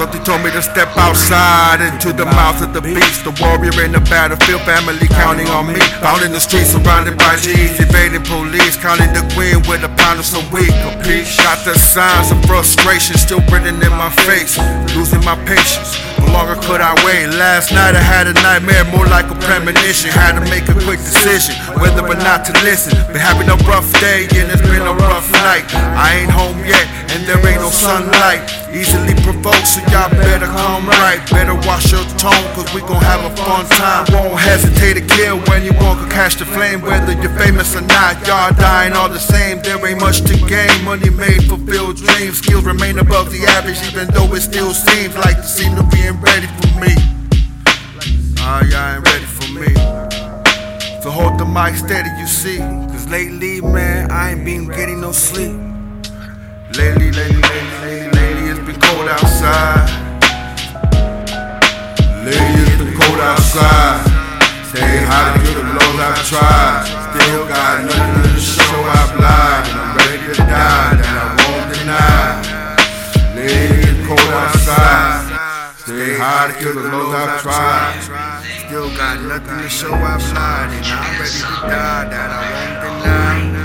Something 0.00 0.24
told 0.24 0.40
me 0.40 0.50
to 0.56 0.62
step 0.64 0.88
outside 0.96 1.84
into 1.84 2.16
the 2.16 2.24
mouth 2.24 2.64
of 2.64 2.72
the 2.72 2.80
beast. 2.80 3.20
The 3.28 3.36
warrior 3.36 3.84
in 3.84 3.92
the 3.92 4.00
battlefield, 4.08 4.64
family 4.64 4.96
counting 5.12 5.44
on 5.52 5.68
me. 5.68 5.76
Found 6.00 6.24
in 6.24 6.32
the 6.32 6.40
streets, 6.40 6.72
surrounded 6.72 7.20
by 7.20 7.36
G's, 7.36 7.76
evading 7.76 8.24
police, 8.24 8.80
counting 8.80 9.12
the 9.12 9.20
queen 9.36 9.60
with 9.68 9.84
a 9.84 9.92
pound 10.00 10.16
of 10.16 10.24
some 10.24 10.40
weed. 10.48 10.72
Compete. 10.88 11.28
Got 11.44 11.68
the 11.68 11.76
signs 11.76 12.32
of 12.32 12.40
frustration 12.48 13.20
still 13.20 13.44
written 13.52 13.76
in 13.76 13.92
my 13.92 14.08
face. 14.24 14.56
Losing 14.96 15.20
my 15.20 15.36
patience. 15.44 16.00
No 16.16 16.32
longer 16.32 16.56
could 16.64 16.80
I 16.80 16.96
wait. 17.04 17.36
Last 17.36 17.68
night 17.68 17.92
I 17.92 18.00
had 18.00 18.24
a 18.24 18.32
nightmare, 18.40 18.88
more 18.88 19.04
like 19.04 19.28
a 19.28 19.36
premonition. 19.44 20.08
Had 20.16 20.40
to 20.40 20.44
make 20.48 20.64
a 20.72 20.76
quick 20.80 21.04
decision 21.04 21.60
whether 21.76 22.00
or 22.00 22.16
not 22.16 22.48
to 22.48 22.56
listen. 22.64 22.96
Been 23.12 23.20
having 23.20 23.52
a 23.52 23.58
rough 23.68 23.92
day 24.00 24.24
and 24.32 24.48
it's 24.48 24.64
been 24.64 24.80
a 24.80 24.96
rough 24.96 25.28
night. 25.44 25.68
I 25.76 26.24
ain't 26.24 26.32
home 26.32 26.56
yet 26.64 26.88
and 27.12 27.28
there 27.28 27.36
ain't 27.44 27.60
no 27.60 27.68
sunlight. 27.68 28.48
Easily 28.72 29.09
provoked, 29.42 29.66
so 29.66 29.80
y'all 29.92 30.10
better 30.10 30.46
come 30.46 30.86
right. 31.00 31.20
Better 31.30 31.54
watch 31.66 31.90
your 31.92 32.04
tone, 32.18 32.44
cause 32.54 32.72
we 32.74 32.80
gon' 32.82 33.02
have 33.02 33.24
a 33.24 33.34
fun 33.36 33.66
time. 33.76 34.06
Won't 34.12 34.38
hesitate 34.40 34.94
to 34.94 35.04
kill 35.14 35.38
when 35.48 35.64
you 35.64 35.72
want 35.80 36.00
to 36.00 36.08
catch 36.08 36.36
the 36.36 36.44
flame. 36.44 36.80
Whether 36.82 37.12
you're 37.20 37.36
famous 37.38 37.74
or 37.76 37.82
not, 37.82 38.26
y'all 38.26 38.52
dying 38.54 38.92
all 38.92 39.08
the 39.08 39.18
same. 39.18 39.62
There 39.62 39.76
ain't 39.86 40.00
much 40.00 40.20
to 40.22 40.36
gain. 40.46 40.84
Money 40.84 41.10
made, 41.10 41.44
fulfill 41.44 41.92
dreams. 41.92 42.38
Skills 42.38 42.64
remain 42.64 42.98
above 42.98 43.30
the 43.30 43.44
average, 43.56 43.80
even 43.88 44.08
though 44.14 44.32
it 44.34 44.40
still 44.40 44.72
seems 44.72 45.16
like 45.16 45.36
the 45.36 45.48
scenery 45.48 46.00
ain't 46.00 46.20
ready 46.22 46.46
for 46.58 46.70
me. 46.80 46.94
Ah, 48.38 48.62
y'all 48.70 48.96
ain't 48.96 49.06
ready 49.06 49.24
for 49.24 49.48
me. 49.58 49.70
So 51.02 51.10
hold 51.10 51.38
the 51.38 51.46
mic 51.46 51.76
steady, 51.76 52.10
you 52.20 52.26
see. 52.26 52.58
Cause 52.58 53.08
lately, 53.08 53.60
man, 53.60 54.10
I 54.10 54.32
ain't 54.32 54.44
been 54.44 54.66
getting 54.68 55.00
no 55.00 55.12
sleep. 55.12 55.52
Lately, 56.76 57.10
lately, 57.10 57.42
lately, 57.42 57.80
lately, 57.82 58.10
lately, 58.14 58.39
it's 58.70 58.86
cold 58.86 59.08
outside. 59.08 59.90
Lately, 62.24 62.62
it's 62.62 62.78
been 62.78 62.94
cold 62.94 63.20
outside. 63.20 64.06
Stay 64.70 65.02
hot 65.10 65.34
and 65.38 65.56
the 65.58 65.62
blows 65.66 65.98
I've 65.98 66.22
tried. 66.30 66.86
Still 67.10 67.46
got 67.50 67.84
nothing 67.84 68.34
to 68.34 68.40
show 68.40 68.80
I've 68.98 69.14
lied. 69.18 69.66
And 69.70 69.78
I'm 69.80 69.96
ready 69.98 70.18
to 70.22 70.34
die, 70.38 70.94
that 71.00 71.14
I 71.18 71.28
won't 71.42 71.66
deny. 71.74 72.38
Lately, 73.34 73.90
it's 73.90 74.06
cold 74.06 74.30
outside. 74.38 75.74
Stay 75.78 76.14
hot 76.16 76.54
and 76.54 76.76
the 76.78 76.88
blows 76.88 77.14
I've 77.14 77.42
tried. 77.42 77.98
Still 78.66 78.90
got 78.96 79.20
nothing 79.22 79.58
to 79.58 79.68
show 79.68 79.92
I've 79.92 80.22
lied. 80.32 80.70
And 80.70 80.86
I'm 80.86 81.18
ready 81.18 81.38
to 81.42 81.58
die, 81.66 82.04
that 82.06 82.30
I 82.30 82.42
won't 82.54 83.02
deny. 83.02 83.59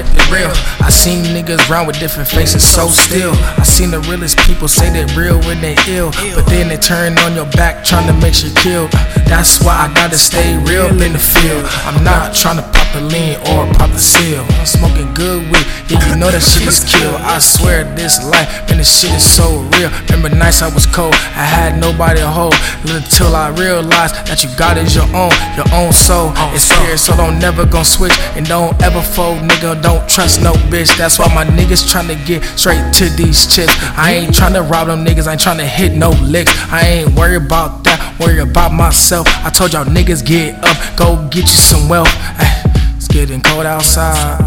Kept 0.00 0.16
it 0.16 0.30
real. 0.32 0.48
I 0.80 0.88
seen 0.88 1.24
niggas 1.36 1.68
round 1.68 1.86
with 1.86 1.98
different 2.00 2.26
faces 2.26 2.64
so 2.64 2.88
still. 2.88 3.34
I 3.60 3.64
seen 3.64 3.90
the 3.90 4.00
realest 4.08 4.38
people 4.38 4.66
say 4.66 4.88
that 4.88 5.14
real 5.14 5.38
when 5.44 5.60
they 5.60 5.76
ill. 5.88 6.10
But 6.32 6.46
then 6.46 6.68
they 6.68 6.78
turn 6.78 7.18
on 7.18 7.34
your 7.34 7.44
back 7.52 7.84
trying 7.84 8.06
to 8.06 8.16
make 8.16 8.42
you 8.42 8.48
killed. 8.64 8.90
That's 9.28 9.60
why 9.60 9.76
I 9.76 9.92
gotta 9.92 10.16
stay 10.16 10.56
real 10.64 10.88
in 11.02 11.12
the 11.12 11.20
field. 11.20 11.68
I'm 11.84 12.02
not 12.02 12.32
trying 12.34 12.56
to 12.56 12.62
pop 12.62 12.88
the 12.96 13.02
lean 13.12 13.36
or 13.52 13.68
pop 13.76 13.92
the 13.92 14.00
seal. 14.00 14.40
I'm 14.56 14.64
smoking 14.64 15.12
good 15.12 15.44
weed, 15.52 15.66
yeah, 15.92 16.00
you 16.08 16.16
know 16.16 16.30
that 16.32 16.40
shit 16.40 16.64
is 16.64 16.80
kill. 16.80 17.12
I 17.20 17.38
swear 17.38 17.84
this 17.94 18.24
life, 18.24 18.48
man, 18.68 18.78
this 18.78 18.88
shit 18.88 19.12
is 19.12 19.22
so 19.22 19.68
real. 19.76 19.92
Remember 20.08 20.32
nights 20.32 20.62
I 20.62 20.72
was 20.72 20.86
cold, 20.86 21.12
I 21.36 21.44
had 21.44 21.76
nobody 21.78 22.20
to 22.20 22.28
hold. 22.28 22.54
Until 22.88 23.36
I 23.36 23.50
realized 23.50 24.16
that 24.26 24.42
you 24.42 24.48
got 24.56 24.78
is 24.78 24.96
your 24.96 25.06
own, 25.12 25.30
your 25.60 25.68
own 25.76 25.92
soul. 25.92 26.32
It's 26.56 26.72
here, 26.72 26.96
so 26.96 27.14
don't 27.16 27.38
never 27.38 27.66
gon' 27.66 27.84
switch 27.84 28.16
and 28.34 28.46
don't 28.46 28.72
ever 28.82 29.02
fold, 29.02 29.38
nigga. 29.42 29.82
Don't 29.82 29.89
trust 30.06 30.42
no 30.42 30.52
bitch. 30.70 30.96
That's 30.96 31.18
why 31.18 31.32
my 31.34 31.44
niggas 31.44 31.84
tryna 31.90 32.16
get 32.26 32.42
straight 32.58 32.82
to 32.94 33.08
these 33.10 33.46
chips. 33.46 33.72
I 33.96 34.12
ain't 34.12 34.34
tryna 34.34 34.68
rob 34.70 34.88
them 34.88 35.04
niggas, 35.04 35.26
I 35.26 35.32
ain't 35.32 35.40
tryna 35.40 35.66
hit 35.66 35.92
no 35.92 36.10
licks. 36.22 36.52
I 36.72 36.80
ain't 36.86 37.14
worried 37.14 37.42
about 37.46 37.84
that, 37.84 38.16
worry 38.20 38.40
about 38.40 38.72
myself. 38.72 39.26
I 39.44 39.50
told 39.50 39.72
y'all 39.72 39.84
niggas 39.84 40.24
get 40.24 40.62
up, 40.64 40.76
go 40.96 41.16
get 41.30 41.42
you 41.42 41.60
some 41.70 41.88
wealth. 41.88 42.12
Ay, 42.38 42.62
it's 42.96 43.08
getting 43.08 43.40
cold 43.40 43.66
outside. 43.66 44.38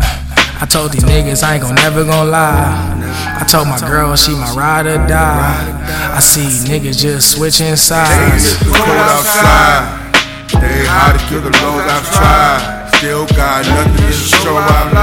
I 0.64 0.66
told 0.66 0.94
these 0.94 1.04
niggas 1.04 1.44
I 1.44 1.56
ain't 1.56 1.64
gon' 1.64 1.76
never 1.76 2.06
gon' 2.06 2.32
lie. 2.32 3.04
I 3.40 3.44
told 3.44 3.68
my 3.68 3.80
girl 3.80 4.16
she 4.16 4.32
my 4.32 4.54
ride 4.56 4.88
or 4.88 4.96
die. 5.08 6.16
I 6.16 6.20
see 6.20 6.48
niggas 6.72 7.02
just 7.02 7.32
switching 7.36 7.76
sides. 7.76 8.54
It's 8.54 8.64
cold 8.64 8.78
outside. 8.80 10.00
Stay 10.48 10.86
hot 10.88 11.20
to 11.20 11.26
kill 11.28 11.42
the 11.42 11.52
lows 11.60 11.84
I've 11.84 12.08
tried. 12.16 12.96
Still 12.96 13.26
got 13.36 13.66
nothing 13.68 14.08
to 14.08 14.14
show 14.14 14.56
I've 14.56 14.94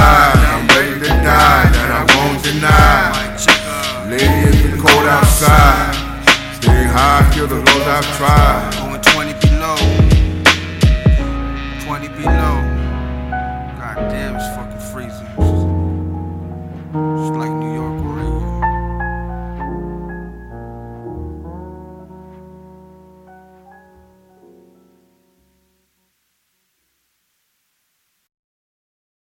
I've. 8.02 8.76
Going 8.78 9.00
20 9.00 9.34
below. 9.46 9.76
20 11.84 12.08
below. 12.08 12.56
God 13.78 13.96
damn, 14.08 14.36
it's 14.36 14.56
fucking 14.56 14.78
freezing. 14.78 15.39